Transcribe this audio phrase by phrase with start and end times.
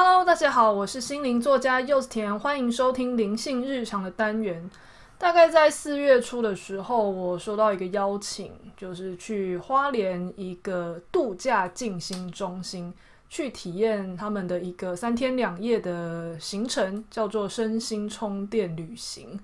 [0.00, 4.70] Hello，大家好，我是心灵作家柚子甜，欢迎收听灵性日常的单元。
[5.18, 12.94] 大概在四月初的时候，我收到一个邀请，就是去花莲一个度假静心中心
[13.28, 19.40] 去体验他们的一个三天两夜的行程，叫做身心充电旅行。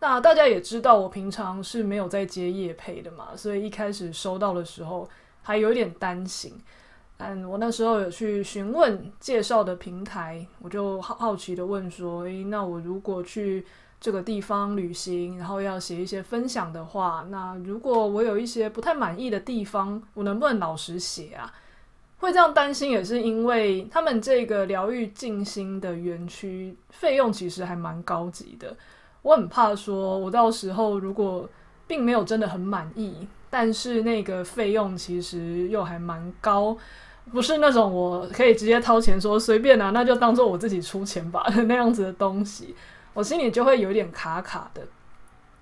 [0.00, 5.08] 那大家也知道，我平常是没有在接夜配的嘛，所以一开始收到的时候
[5.40, 6.52] 还有点担心。
[7.24, 13.64] 但我那时候有去询问介绍的平台，我就好好奇的问说：“诶，那我如果去
[14.00, 21.54] 这个地方旅行，然后要写一些分享的话，那如果我有一些不太满意的地方，我能不能老实写啊？”
[22.18, 28.76] 会这样担心，也是因为他们这个疗愈静心的园区费用其实还蛮高级的。
[29.22, 31.48] 我很怕说，我到时候如果
[31.86, 36.76] 并没有真的很满意，但是那个费用其实又还蛮高。
[37.30, 42.74] 不是那种我可以直接掏钱说随便啊，那就当做我自己出钱吧 那样子的东西，
[43.14, 44.82] 我心里就会有点卡卡的。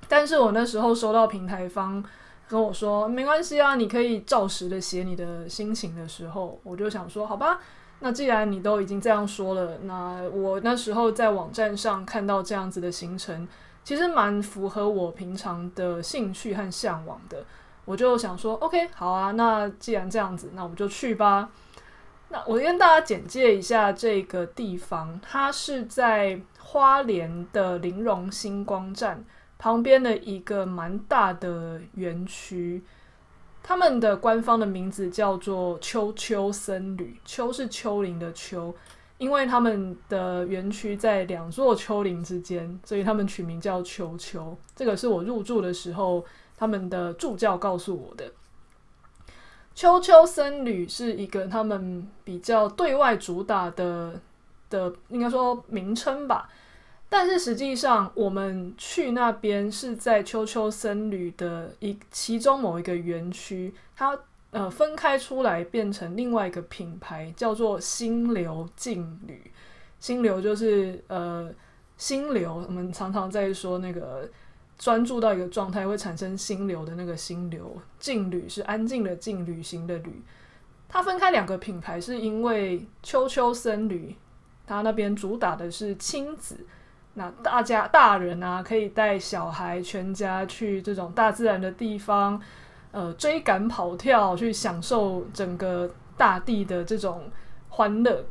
[0.08, 2.02] 但是我那时候收到平台方
[2.48, 7.60] 跟我说没关系啊，你可以照实的写你的心情的时候，我就想说好吧，
[8.00, 13.46] 那既然你都已经这样说了，那我那时候在网站上看到这样子的行程，
[13.84, 17.44] 其实蛮符合我平常的兴趣和向往的。
[17.84, 21.50] 我就想说，OK，好啊，那既然这样子，那我们就去吧。
[22.28, 29.24] 那我跟大家简介一下这个地方，它是在花莲的林荣星光站
[29.58, 32.84] 旁边的一个蛮大的园区。
[33.62, 38.72] 他们的官方的名字叫做丘丘僧侣，丘是丘陵的丘，
[39.18, 44.56] 因为他们的园区在两座丘陵之间，所以他们取名叫丘丘。
[44.76, 46.24] 这个是我入住的时候。
[46.61, 48.30] 他们的助教告诉我的，
[49.75, 54.20] 秋秋僧侣是一个他们比较对外主打的
[54.69, 56.50] 的，应该说名称吧。
[57.08, 64.15] 但是实际上，我们去那边是在秋秋僧侣的一其中某一个园区，它
[64.50, 69.50] 呃分开出来变成另外一个品牌，叫做心流静旅。
[69.99, 71.50] 心流就是呃
[71.97, 74.28] 心流，我们常常在说那个。
[74.80, 80.22] 专注到一个状态会产生心流的那个心流，静旅是安静的静，旅行的旅。
[80.88, 84.16] 它分开两个品牌，是因为秋秋森旅，
[84.66, 86.66] 它那边主打的是亲子，
[87.12, 92.40] 那大家大人啊可以带小孩全家去这种大自然的地方，
[92.90, 97.30] 呃，追赶跑跳，去享受整个大地的这种
[97.69, 98.24] 欢乐。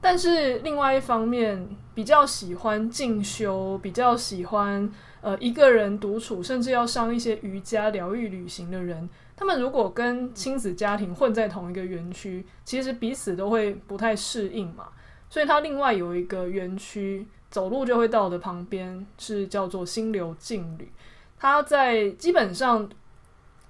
[0.00, 4.90] 但是另外一方面，比较喜欢进修，比较喜欢。
[5.22, 14.88] 呃，一个人独处，甚至要上一些瑜伽疗愈旅行的人，他们如果跟亲子家庭混在同一个园区，其实彼此都会不太适应嘛。
[15.30, 20.90] 所以，他另外有一个园区，走路就会到的旁边，是叫做心流静旅。
[21.38, 22.90] 他在基本上，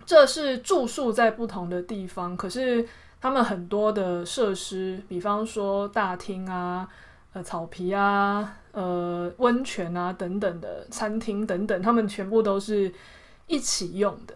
[0.07, 2.89] 这是住宿在不同的地方，可是
[3.21, 6.89] 他们很多的设施，比方说大厅啊。
[7.35, 12.91] 呃，草皮啊，呃，温泉啊，等等的餐厅等等，他们全部都是
[13.47, 14.35] 一起用的。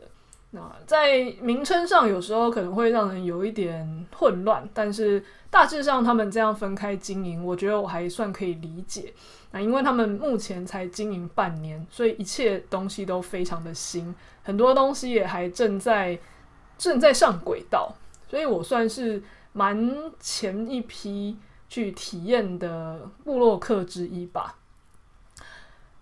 [0.51, 9.15] 那在名称上，有时候可能会让人有一点混乱，但是大致上他们这样分开经营，我觉得我还算可以理解。
[9.53, 16.19] 那因为他们目前才经营半年，所以一切东西都非常的新，很多东西也还正在
[16.77, 17.95] 正在上轨道，
[18.29, 19.23] 所以我算是
[19.55, 21.39] 蛮前一批。
[21.69, 24.57] 去体验的部落客之一吧。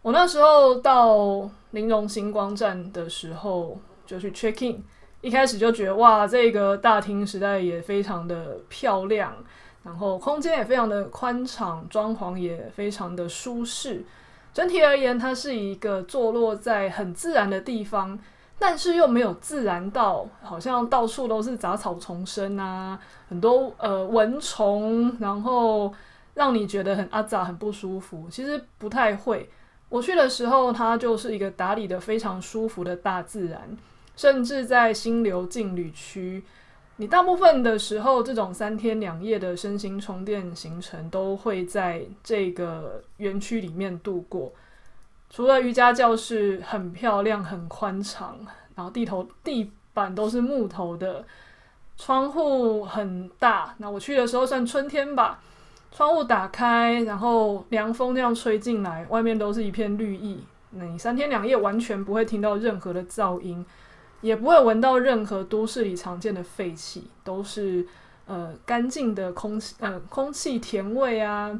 [0.03, 4.83] 我那时候到林荣星光站的时候，就去 check in，
[5.21, 9.35] 一开始就觉得哇，这个大厅实在也非常的漂亮，
[9.83, 14.05] 然后空间也非常的宽敞，装潢也非常的舒适。
[14.53, 18.19] 整体而言，它是一个坐落在很自然的地方。
[18.67, 22.99] 但是又没有自然到，好像到处都是杂草丛生啊，
[23.29, 25.93] 很多呃蚊虫，然后
[26.33, 28.27] 让你觉得很阿杂、很不舒服。
[28.31, 29.51] 其实不太会。
[29.91, 33.77] 我去的时候，它就是一个打理得非常舒服的大自然，
[34.17, 36.43] 甚至在心流静旅区，
[36.97, 44.51] 你大部分的时候，这种三天两夜的身心充电行程都会在这个园区里面度过。
[45.31, 48.39] 除了瑜伽教室很漂亮、很宽敞，
[48.75, 51.25] 然后地头地板都是木头的，
[51.97, 53.75] 窗户很大。
[53.79, 55.41] 那我去的时候算春天吧，
[55.93, 60.45] 窗户打开，然后凉风这样吹进来，外面都是一片绿意。
[60.71, 63.65] 那你三天两夜完全不会听到任何的噪音，
[64.21, 67.87] 也不会闻到任何都市里常见的废气，都是
[68.27, 71.57] 呃干净的空气，呃空气甜味啊，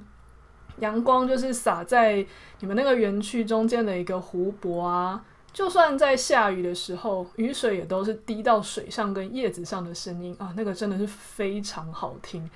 [0.81, 2.27] 阳光就是洒在
[2.59, 5.25] 你们那个园区中间的一个湖泊啊。
[5.55, 12.51] 就算在下雨的时候，雨水也都是滴到水上跟叶子上的声音啊，那个真的是非常好听。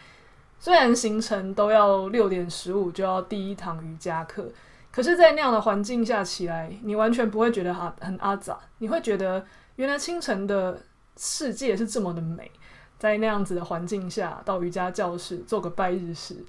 [0.59, 4.51] 虽然行程都要六点十五就要第一堂瑜伽课，
[4.91, 9.47] 可是，在那样的环境下起来，你完全不会觉得很很阿杂，你会觉得
[9.77, 10.83] 原来清晨的
[11.17, 12.51] 世界是这么的美。
[12.99, 16.45] 在那样子的环境下，到瑜伽教室做个拜日式，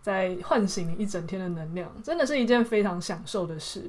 [0.00, 3.88] 再唤醒你一整天的能量，真的是一件非常享受的事。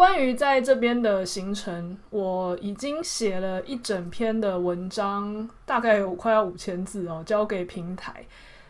[0.00, 8.24] 关于在这边的行程，我已经写了一整篇的文章，大概有快要五千字哦，交给平台。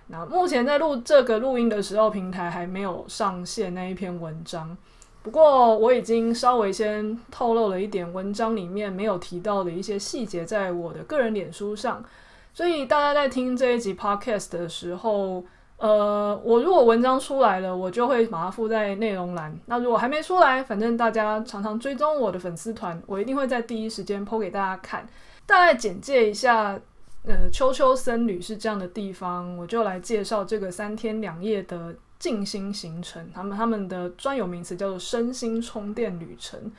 [0.08, 4.76] 那目前在录这个录音的时候，平台还没有上线那一篇文章。
[5.22, 12.04] 不过我已经稍微先透露了一点文章里面没有提到的一些细节，在我的个人脸书上。
[12.52, 15.44] 所以大家在听这一集 podcast 的时候，
[15.80, 19.58] 呃，我如果文章出来了，我就会把它附在内容栏。
[19.64, 25.08] 那如果还没出来，反正大家常常追踪我的粉丝团，我一定会在第一时间剖给大家看。
[25.46, 26.78] 大概简介一下，
[27.24, 33.30] 呃，秋秋僧侣是这样的地方，我就来介绍这个三天两夜的静心行程。
[33.32, 36.70] 他们他们的专有名词叫做身心充电旅程。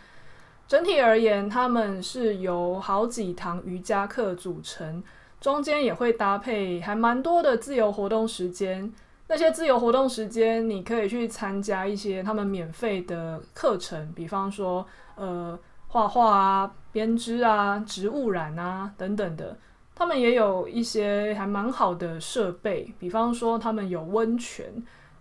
[0.68, 5.04] 整体而言，他们是由好几堂瑜伽课组成。
[5.42, 8.94] 中间也会搭配还蛮多的自由活动时间，
[9.28, 14.86] 那些自由活动时间你可以去参加一些他们免费的课程，比方说
[15.16, 15.58] 呃
[15.88, 19.58] 画画啊、编织啊、植物染啊等等的。
[19.96, 24.66] 他们也有一些还蛮好的设备，比方说他们有温泉，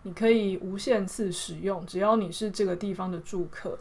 [0.02, 3.78] 你可以无限次使用，只要你是这个地方的住客。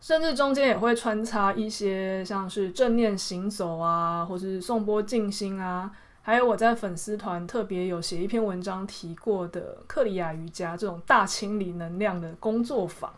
[0.00, 5.90] 甚至中间也会穿插一些像是正念行走啊，或是颂钵静心啊，
[6.22, 13.12] 还有我在粉丝团特别有写一篇文章提过的克里亚瑜伽这种大清理能量的工作坊。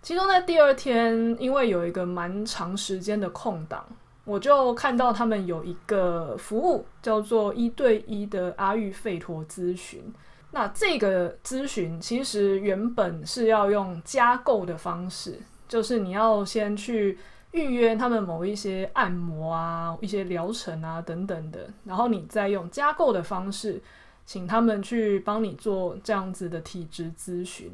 [0.00, 3.84] 其中在第二天，因为有一个蛮长时间的空档，
[4.24, 10.00] 我就看到他们有一个服务叫做一对一的阿育吠陀咨询。
[10.50, 17.18] 那这个咨询其实原本是要用加购的方式，就是你要先去
[17.50, 23.78] 预约他们某一些按摩啊、一些疗程啊等等的，然后你再用加购的方式，
[24.24, 27.70] 请他们去帮你做这样子的体质咨询。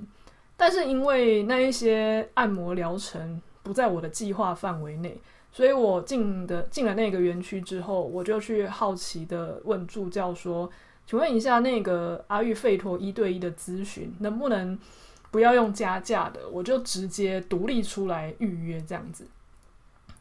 [0.56, 5.20] 但是因为那一些按摩疗程不在我的计划范围内，
[5.52, 10.68] 所以我进的进了那个园区之后，我就去好奇的问助教说。
[11.06, 14.78] 请问一下，那个阿育吠陀一对一的咨询能不能
[15.30, 16.48] 不要用加价的？
[16.50, 19.26] 我就直接独立出来预约这样子。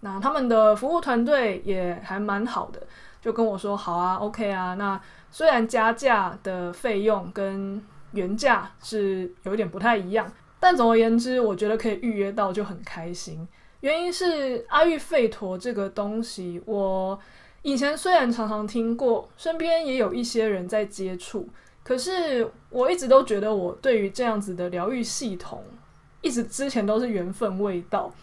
[0.01, 2.85] 那他们的服务团队也还蛮好的，
[3.21, 4.73] 就跟我说好啊，OK 啊。
[4.73, 5.01] 那
[5.31, 7.81] 虽然加价的费用跟
[8.11, 10.29] 原价是有点不太一样，
[10.59, 13.47] 但总而言之，我觉得可以预约到就很开心。
[13.79, 17.17] 原因是阿育吠陀这个东西，我。
[17.63, 21.47] 以前虽然常常听过，身边也有一些人在接触，
[21.81, 25.63] 可是我一直都觉得我对于这样子的疗愈系统，
[26.21, 28.13] 一直之前都是缘分未到。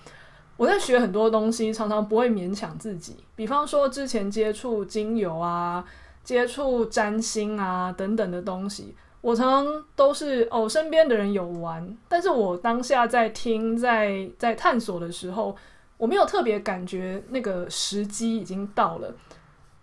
[0.58, 3.16] 我在学很多东西，常常不会勉强自己。
[3.34, 5.82] 比方说之前接触精油啊、
[6.22, 15.56] 接触占星啊等等的东西，我常常都是哦，身边的人有玩，但是我当下在听、在在探索的时候。
[16.00, 19.14] 我没有特别感觉那个时机已经到了。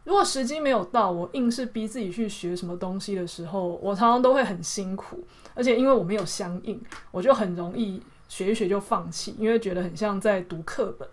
[0.07, 5.21] 如果时机没有到，我硬是逼自己去学什么东西的时候，我常常都会很辛苦。
[5.53, 11.05] 而且因为我没有相应，我就很容易学一学就放弃，因为觉得很像在读课本。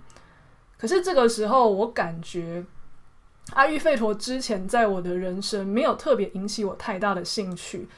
[0.78, 2.64] 可是这个时候，我感觉
[3.54, 7.88] 阿育吠陀之前在我的人生没有特别引起我太大的兴趣。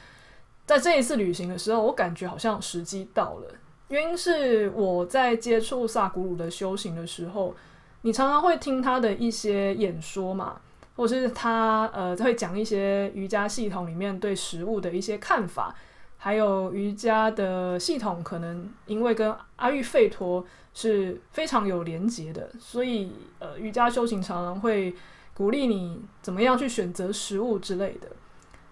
[0.65, 3.53] 在这一次旅行的时候，我感觉好像时机到了。
[3.89, 7.53] 原因是我在接触萨古鲁的修行的时候，
[8.01, 10.59] 你常常会听他的一些演说嘛，
[10.97, 15.73] 或是他呃会讲一些瑜伽系统里面对食物的一些看法，
[16.17, 24.93] 还有瑜伽的系统可能因为跟阿育吠陀是非常有连结的，所以呃瑜伽修行常常会
[25.33, 28.09] 鼓励你怎么样去选择食物之类的，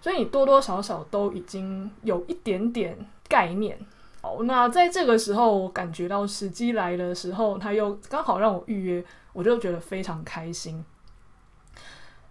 [0.01, 2.98] 所以你多多少少都已经有一点点
[3.29, 3.77] 概念。
[4.22, 10.84] 好，那在这个时候，我感觉到时机来的时候，他又刚好让我预约，我就觉得非常开心。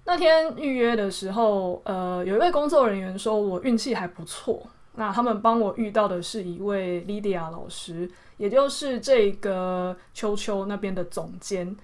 [0.07, 4.67] 那天预约的时候，呃，有一位工作人员说我运气还不错。
[4.97, 11.77] 那他们帮我遇到的是一位 Lydia 老师，也就是这个秋秋那边的总监。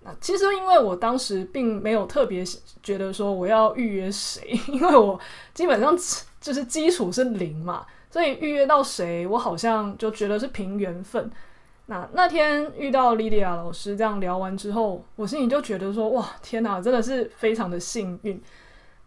[0.00, 2.42] 那其实因为我当时并没有特别
[2.82, 5.20] 觉得说我要预约谁，因为我
[5.54, 5.96] 基本上
[6.40, 11.30] 就是基础是零嘛，所以预约到谁，我好像就觉得是凭缘分。
[11.90, 18.38] 那那天遇到莉莉亚老师，这样聊完之后，我心里就觉得说：哇，天哪，真的是非常的幸运。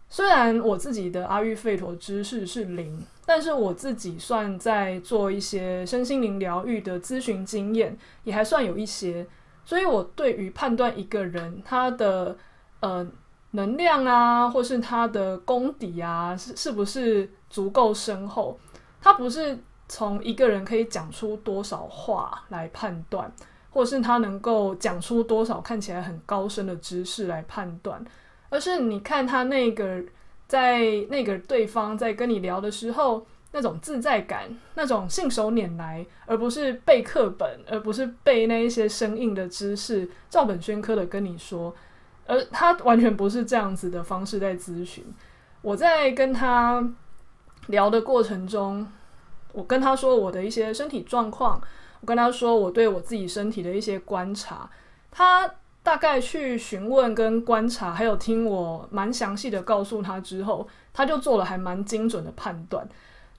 [0.09, 9.27] 虽然我自己的阿育吠陀知识是零，但是我自己算在做一些身心灵疗愈的咨询经验，也还算有一些。
[9.63, 12.35] 所以我对于判断一个人他的
[12.79, 13.07] 呃
[13.51, 18.59] 能量啊，或是他的功底啊，是是不是足够深厚，
[18.99, 19.55] 他不是。
[19.93, 23.29] 从一个人可以讲出多少话来判断，
[23.71, 28.01] 或是他能够讲出多少看起来很高深的知识来判断，
[28.49, 30.01] 而是你看他那个
[30.47, 30.79] 在
[31.09, 41.75] 那个对方在跟你聊的时候那种自在感，那种信手拈来，而不是背课本，而不是背那一些生硬的知识，照本宣科的跟你说，
[42.25, 45.03] 而他完全不是这样子的方式在咨询。
[45.61, 46.81] 我在跟他
[47.67, 48.87] 聊的过程中。
[49.53, 51.61] 我跟他说我的一些身体状况，
[51.99, 54.69] 我跟他说我对我自己身体的一些观察，
[55.11, 55.49] 他
[55.83, 62.87] 大概去询问跟观察，还有听我蛮详细的告诉他之后，他就做了还蛮精准的判断。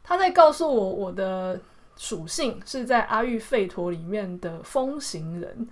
[0.03, 1.61] 他在告诉我我的
[1.97, 5.69] 属性是在阿育吠陀里面的风行人。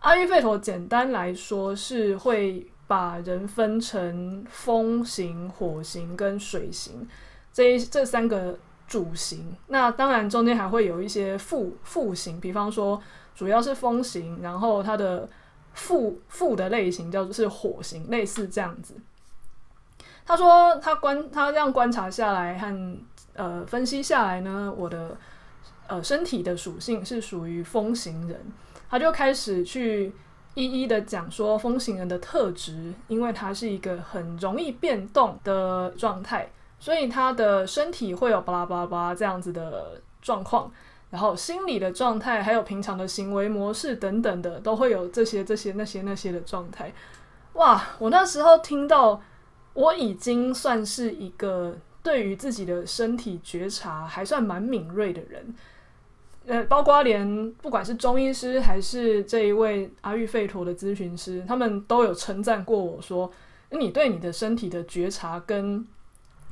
[0.00, 7.06] 阿育吠陀简单来说是会把人分成风行、火行跟水行
[7.52, 8.58] 这这三个。
[8.88, 13.00] 主型，那当然中间还会有一些副副型，比方说
[13.34, 15.28] 主要是风型，然后它的
[15.74, 18.94] 副副的类型叫做是火型，类似这样子。
[20.24, 22.98] 他说他观他这样观察下来和
[23.34, 25.16] 呃分析下来呢，我的
[25.86, 28.40] 呃身体的属性是属于风型人，
[28.90, 30.12] 他就开始去
[30.54, 36.50] 一一的讲说风型人的特质，因为他是一个很容易变动的状态。
[36.80, 40.70] 所以他的身体会有巴拉巴拉巴这样子的状况，
[41.10, 46.92] 然后心理的状态，还有平常的行为模式等等的，都会有这些这些那些那些的状态。
[47.54, 47.82] 哇！
[47.98, 49.20] 我那时候听到，
[49.74, 55.54] 我已经算是一个对于自己的身体觉察还算蛮敏锐的人。
[56.46, 63.30] 呃，包括连不管是中医师还是这一位阿育吠陀的咨询师，他们都有称赞过我说，
[63.70, 65.84] 你对你的身体的觉察跟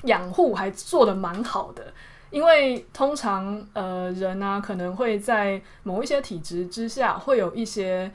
[0.02, 1.92] 养护还做得蛮好的，
[2.30, 8.12] 因为通常呃人啊可能会在某一些体质之下会有一些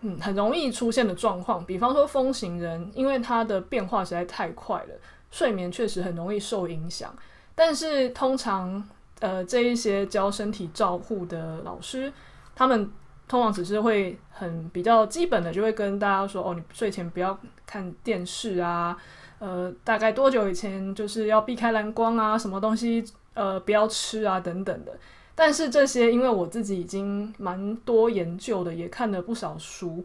[0.00, 4.94] 嗯很容易出现的状况，比方说风型人，因为他的变化实在太快了，
[5.30, 7.14] 睡眠确实很容易受影响。
[7.54, 8.88] 但是通常
[9.20, 12.12] 呃这一些教身体照护的老师，
[12.54, 12.90] 他们
[13.26, 18.96] 通常只是会很比较基本的就会跟大家说哦，你睡前不要看电视啊。
[19.38, 23.04] 呃，大概多久以前就是要避开蓝光啊，什么东西
[23.34, 24.98] 呃不要吃啊等等的。
[25.34, 30.04] 但是这些，因为我自己已经蛮多研究的，也看了不少书，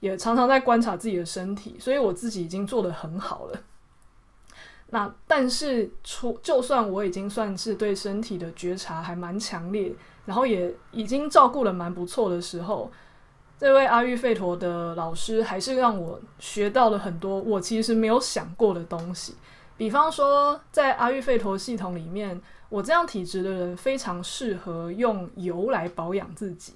[0.00, 3.58] 也常常在观察自己的身体，所以我自己已经做得很好了。
[4.90, 9.92] 那但是，出就算我已经算是对身体的觉察还蛮强烈，
[10.26, 12.92] 然后也已经照顾得蛮不错的时候。
[13.64, 19.34] 这位阿育吠陀的老师还是让我学到了很多我其实没有想过的东西，
[19.78, 26.74] 比方说在阿育吠陀系统里面，我这样体质的人非常适合用油来保养自己。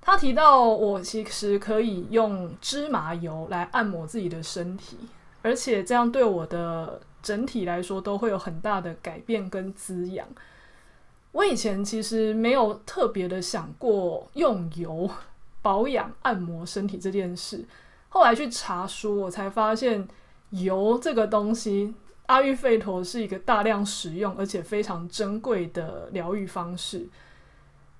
[0.00, 4.96] 他提到我其实可以用芝麻油来按摩自己的身体，
[5.42, 10.26] 而且这样对我的整体来说都会有很大的改变跟滋养。
[11.32, 15.10] 我以前其实没有特别的想过用油。
[15.62, 17.64] 保养按摩身体这件事，
[18.08, 20.06] 后来去查书，我才发现
[20.50, 21.94] 油这个东西，
[22.26, 27.08] 阿育吠陀是一个大量使用而且非常珍贵的疗愈方式。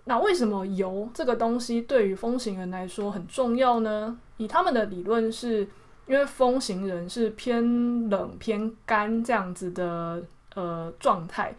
[0.05, 4.19] 那为什么油这个东西对于风行人来说很重要呢？
[4.37, 5.61] 以他们的理论是，
[6.07, 10.21] 因为风行人是偏冷偏干这样子的
[10.57, 11.55] 呃状态，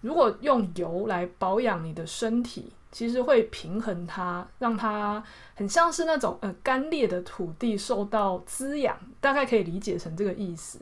[0.00, 2.72] 如果用油来保养你的身体。
[2.94, 5.20] 其实会平衡它，让它
[5.56, 10.78] 很像是那种呃干裂的土地受到滋养，大概可以理解成这个意思。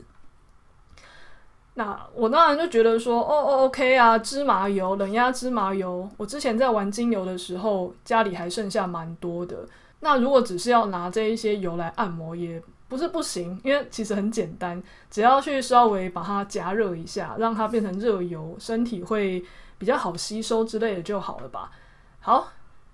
[1.73, 6.07] 那我当然就觉得说，哦哦，OK 啊，芝麻油，冷压芝麻油。
[6.17, 9.67] 我之前在玩精油的时候，家里还剩下蛮多的。
[10.01, 14.79] 那如果只是要拿这一些油来按摩，也不是不行，因为其实很简单，
[15.09, 19.43] 只要去稍微把它加热一下，让它变成热油，身体会
[19.79, 21.71] 比较好吸收之类的就好了吧。
[22.25, 22.47] 好，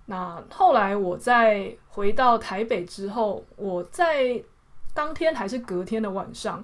[0.07, 4.43] 那后来我在回到台北之后，我在
[4.91, 6.63] 当天还是隔天的晚上，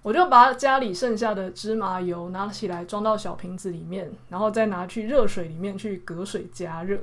[0.00, 6.98] 我就把家里剩下的芝麻油拿起来装到小瓶子里面，然后再拿去热水里面去隔水加热。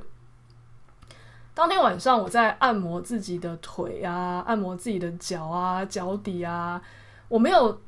[1.54, 6.82] 当天晚上我在按摩自己的腿啊，按摩自己的脚啊、脚底啊，
[7.28, 7.80] 我没有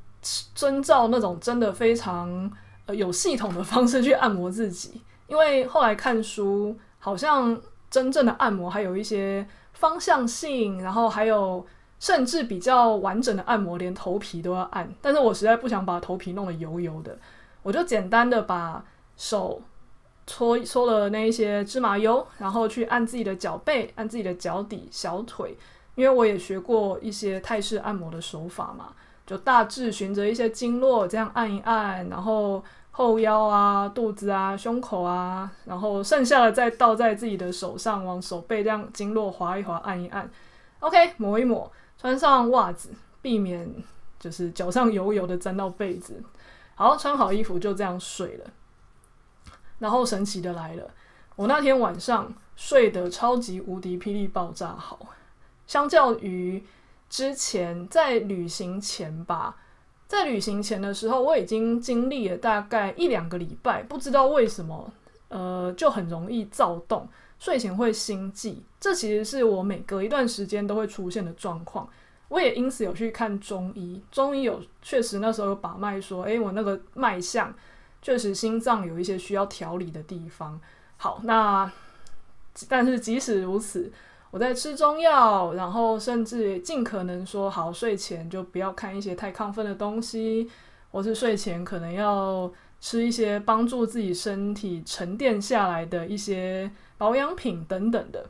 [0.54, 2.49] 遵照那种真的非常
[2.87, 7.56] 呃有系统的方式去按摩自己，因为后来看书，好像
[7.88, 11.64] 真正的按摩还有一些方向性，然后还有
[12.00, 14.92] 甚至比较完整的按摩，连头皮都要按。
[15.00, 17.16] 但是我实在不想把头皮弄得油油的，
[17.62, 18.84] 我就简单的把
[19.16, 19.62] 手。
[20.26, 25.56] 搓搓了那一些芝麻油，然后去按自己的脚背，按自己的脚底、小腿，
[25.94, 28.88] 因为我也学过一些泰式按摩的手法嘛，
[29.25, 32.60] 就大致循着一些经络这样按一按，然后
[32.97, 40.26] 后腰啊、肚子啊、胸口啊，然后剩下的再倒在自己的手上，往手背这样经络划一划、按一按。
[40.81, 42.88] OK，抹一抹，穿上袜子，
[43.21, 43.71] 避免
[44.19, 46.23] 就是脚上油油的沾到被子。
[46.75, 48.50] 好，穿好衣服就这样睡了。
[49.79, 50.88] 然后神奇的来了，
[51.37, 54.99] 我那天晚上睡得超级无敌霹雳爆炸好，
[55.67, 56.65] 相较于
[57.11, 59.57] 之前在旅行前吧，
[60.08, 64.92] 在旅行前的时候，我已经经历了大概一两个礼拜，不知道为什么，
[65.28, 67.08] 呃，就很容易躁动，
[67.38, 71.88] 睡前会心悸，这其实是我每隔一段时间都会出现的状况。
[72.28, 77.54] 我也因此有去看中医，中医有确实那时候有把脉说，诶，我那个脉象。
[78.02, 80.60] 确实，心脏有一些需要调理的地方。
[80.96, 81.68] 好，那
[82.68, 83.90] 但是即使如此，
[84.37, 90.47] 我在吃中药，然后甚至尽可能说好睡前就不要看一些太亢奋的东西，
[90.93, 98.26] 或是睡前可能要吃一些帮助自己身体沉淀下来的一些保养品等等的。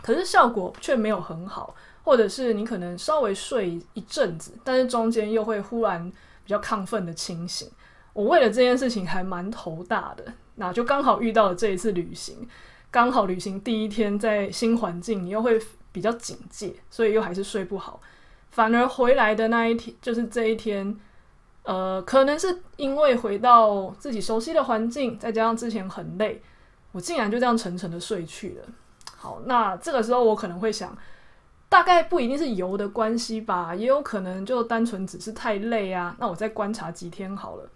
[0.00, 7.68] 可是效果却没有很好，或者是你可能稍微睡一阵子，但是中间又会忽然比较亢奋的清醒。
[8.14, 12.48] 我为了这件事情还蛮头大的，那就刚好遇到了这一次旅行，
[12.90, 15.60] 刚好旅行第一天在新环境，你又会
[15.92, 18.00] 比较警戒，所以又还是睡不好。
[18.50, 20.98] 反而回来的那一天，就是这一天，
[21.62, 26.42] 呃，可能是因为回到自己熟悉的环境，再加上之前很累，
[26.90, 28.64] 我竟然就这样沉沉的睡去了。
[29.16, 30.96] 好，那这个时候我可能会想，
[31.68, 36.16] 大概不一定是油的关系吧，也有可能就单纯只是太累啊。
[36.18, 37.70] 那我再观察几天好了。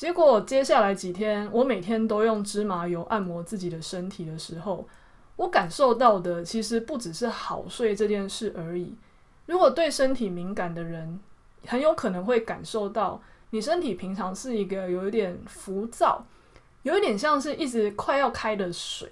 [0.00, 4.88] 结果接下来几天，我每天都用芝麻油按摩自己的身体的时候，
[5.36, 8.94] 我感受到的其实不只是好睡这件事而已。
[9.44, 11.20] 如果对身体敏感的人，
[11.66, 16.24] 很有可能会感受到，你身体平常是一个有一点浮躁，
[16.82, 19.06] 有一点像是一直快要开的水，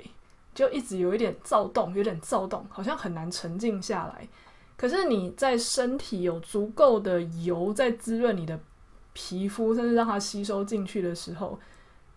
[0.55, 4.27] 就一直有一点躁动，有点躁动，好像很难沉静下来。
[4.79, 8.59] 可是你在身体有足够的油在滋润你的。
[9.21, 11.59] 皮肤甚至让它吸收进去的时候，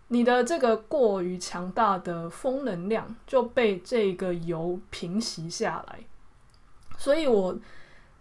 [0.09, 6.01] 你的这个过于强大的风能量就被这个油平息下来。
[6.99, 7.57] 所以我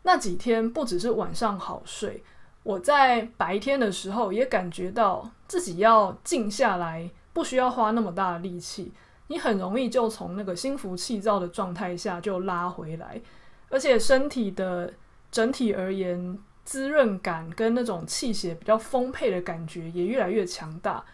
[0.04, 2.24] 那几天不只是晚上好睡，
[2.62, 8.90] 我在白天的时候也感觉到自己要静下来，不需要花那么大的力气，
[9.26, 13.20] 你很容易就从那个心浮气躁的状态下就拉回来，
[13.68, 14.94] 而且身体的
[15.30, 16.38] 整体而言。
[16.70, 21.04] 滋润感跟那种气血比较丰沛的感觉也越来越强大。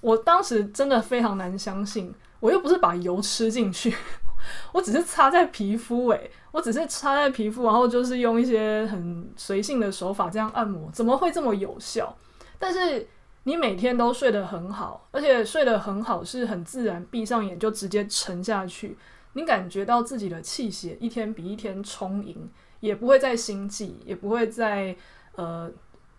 [0.00, 3.92] 我当时真的非常难相信，我又不是把油吃进去，
[4.70, 12.16] 我只是擦在皮肤，诶，我只是擦在皮肤，然后就是用一些很随性的手法这样按摩，怎么会这么有效？
[12.60, 13.04] 但是
[13.42, 18.96] 你每天都睡得很好，而且睡得很好是很自然，闭上眼就直接沉下去，
[19.32, 22.48] 你感觉到自己的气血一天比一天充盈。
[22.82, 24.94] 也不会再心悸，也不会再
[25.36, 25.70] 呃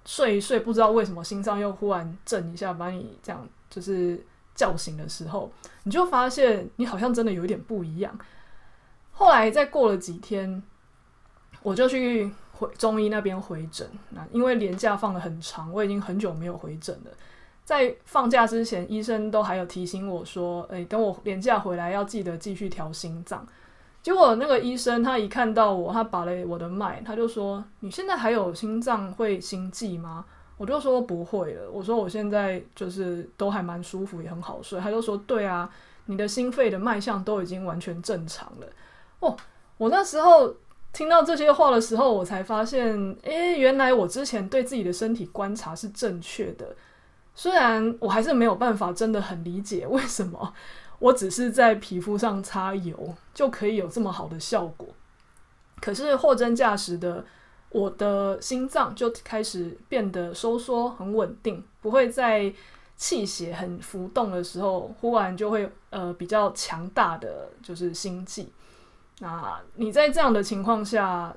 [0.06, 5.52] 睡一睡，不知道为什么心脏又忽然震一下，把你这样就是叫醒的时候，
[5.84, 8.18] 你就发现你好像真的有一点不一样。
[9.12, 10.64] 后来再过了几天，
[11.62, 13.86] 我就去回中医那边回诊。
[14.12, 17.12] 那因为连假放得很长，我已经很久没有回诊了。
[17.66, 23.46] 在放假之前，医生都还有提醒我说：“诶，等我连假回来，要记得继续调心脏。”
[24.04, 30.26] 结果那个医生他一看到我，他把了我的脉，他就说：“你现在还有心脏会心悸吗？”
[30.58, 35.70] 我就说：“不会了。”我说：“我现在就是都还蛮舒服，也很好睡。”他就说：“对啊，
[36.08, 38.68] 你的心肺的脉象都已经完全正常了。”
[39.22, 39.38] 哦，
[39.78, 40.54] 我那时候
[40.92, 46.76] 听到这些话的时候，我才发现，诶，原来我之前对自己的身体观察是正确的。
[47.34, 50.54] 虽然我还是没有办法真的很理解为什么。
[51.04, 54.88] 我只是在皮肤上擦油就可以有这么好的效果。
[55.82, 57.26] 可是货真价实的，
[57.72, 62.54] 我的心脏就开始变得收缩很稳定，不会在
[62.96, 68.48] 气血很浮动的时候，忽然就会呃比较强大的就是心悸。
[69.20, 71.36] 那你在这样的情况下，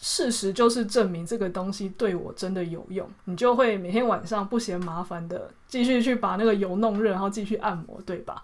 [0.00, 8.42] 事实就是证明这个东西对我真的有用，你就会每天晚上不嫌麻烦的继续去把那个油弄热，然后继续按摩，对吧？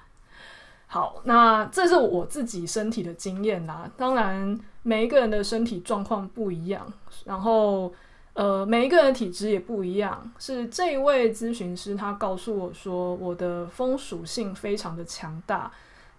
[0.90, 3.88] 好，那这是我自己身体的经验啦。
[3.94, 6.90] 当然，每一个人的身体状况不一样，
[7.26, 7.92] 然后
[8.32, 10.32] 呃，每一个人的体质也不一样。
[10.38, 15.70] 是这一位咨询师他告诉我说，我的风属性非常的强大，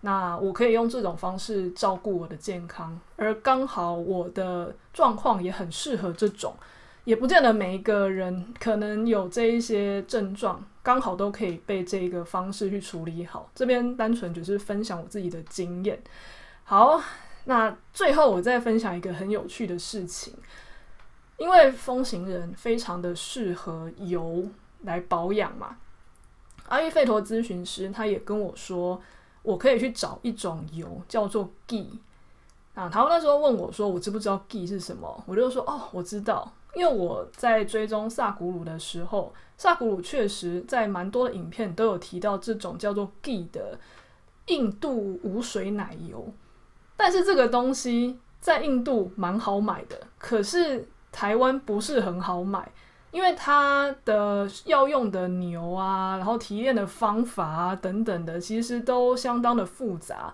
[0.01, 6.53] 那我可以用这种方式照顾我的健康，而刚好我的状况也很适合这种。
[7.05, 13.47] 也不见得每一个人可能有这一些症状，刚好都可以被这个方式去处理好。
[13.53, 16.01] 这边单纯只是分享我自己的经验。
[16.63, 16.99] 好，
[17.43, 20.33] 那最后我再分享一个很有趣的事情，
[21.37, 24.47] 因为风行人非常的适合油
[24.81, 25.77] 来保养嘛。
[26.69, 28.99] 阿育吠陀咨询师他也跟我说，
[29.43, 31.99] 我可以去找一种油叫做 G
[32.75, 32.89] 啊。
[32.89, 35.23] 他那时候问我说，我知不知道 G 是什么？
[35.25, 36.51] 我就说，哦，我知道。
[36.75, 43.77] 因为我在追踪萨古鲁的时候，萨古鲁确实在蛮多的影片都有提到这种叫做 G 的
[44.45, 46.31] 印度无水奶油，
[46.95, 52.71] 但是这个东西在印度蛮好买的，可是台湾不是很好买，
[53.09, 60.31] 因为它的要用的牛啊，然后提炼的方法啊等等的，其实都相当的复杂，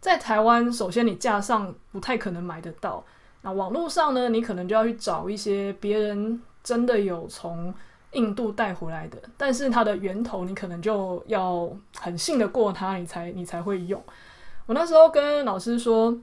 [0.00, 3.04] 在台湾首先你架上不太可能买得到。
[3.42, 7.72] 那网络上呢，你可能就要去找一些别人真的有从
[8.12, 14.02] 印度带回来的，但是它的源头你可能就要很信得过它，你才你才会用。
[14.66, 16.16] 我那时候跟老师说，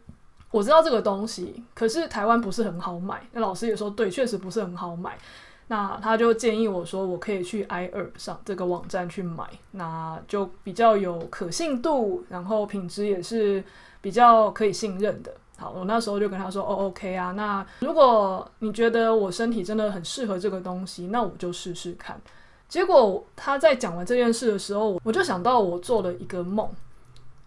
[0.51, 3.21] 我知道这个东西，可是台湾不是很好买。
[3.31, 5.17] 那老师也说，对，确实不是很好买。
[5.67, 13.63] 那他就建议我说，我可以去 iHerb 上这个网站去买，那就比较有可信度，然后品质也是
[14.01, 15.33] 比较可以信任的。
[15.57, 22.19] 好，我那时候就跟他说：“哦，OK 啊，那如果你觉得我身体真的很适合这个东西，那我就试试看。”
[22.67, 26.67] 结果他在讲完这件事的时候，我就想到我做了一个梦。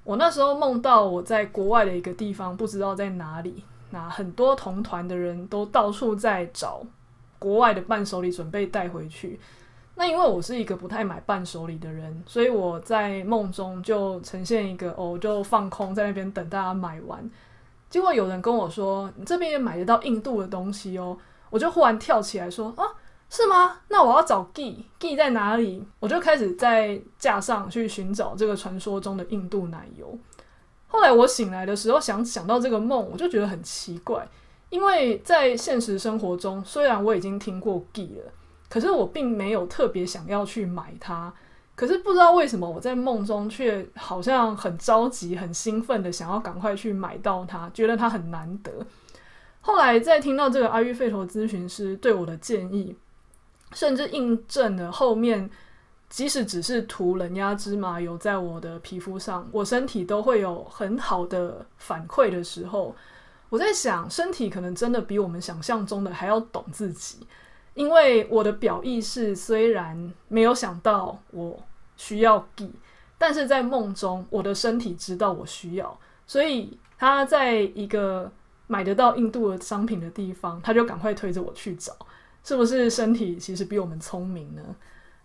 [0.05, 3.65] 我那时候梦到我在国外的一个地方，不知道在哪里。
[3.91, 6.81] 那很多同团的人都到处在找
[7.39, 9.39] 国外的伴手礼，准备带回去。
[9.95, 17.31] 那因为我是一个不太买伴手礼的人，所以我在梦中就呈现一个哦，就放空在那边等大家买完。
[17.89, 21.17] 结果有人跟我说：“你这边也买得到印度的东西哦。”
[21.49, 22.85] 我就忽然跳起来说：“啊，
[23.31, 23.79] 是吗？
[23.89, 30.19] 那我要找 Gee Gee 在哪里？”我就开始在架上去寻找这个传说中的印度奶油。
[30.89, 34.29] 后来我醒来的时候想想到这个梦，我就觉得很奇怪，
[34.71, 38.33] 因为在现实生活中，虽然我已经听过 G 了，
[38.69, 41.33] 可是我并没有特别想要去买它。
[41.75, 48.73] 可是不知道为什么，我在梦中却好像很着急、很兴奋的想要赶快去买到它，觉得它很难得。
[49.61, 52.97] 后来在听到这个阿育吠陀咨询师对我的建议，
[53.73, 55.51] 甚至印证了后面，
[56.09, 62.97] 即使只是涂冷压芝麻油在我的皮肤上，我身体都会有很好的反馈的时候，
[63.49, 67.27] 我在想，身体可能真的比我们想象中的还要懂自己。
[67.75, 71.63] 因为我的表意识虽然没有想到我
[71.97, 72.73] 需要 G，
[73.19, 78.33] 但是在梦中我的身体知道我需要，所以他在一个
[78.67, 81.95] 买得到印度的商品的地方，他就赶快推着我去找，
[82.43, 84.63] 是不是身体其实比我们聪明呢？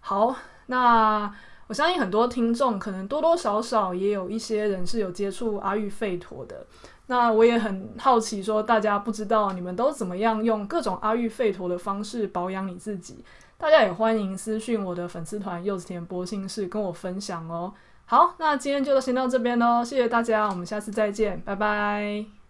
[0.01, 1.33] 好，那
[1.71, 6.67] 我相信很多听众可能多多少少也有一些人是有接触阿育吠陀的。
[7.07, 13.23] 那我也很好奇，说大家不知道你们都怎么样用各种阿育吠陀的方式保养你自己？
[13.57, 17.73] 大家也欢迎私讯我的粉丝团柚子甜剥心事跟我分享哦。
[18.03, 22.40] 好，那今天就先到这边喽，谢谢大家，我们下次再见，拜拜。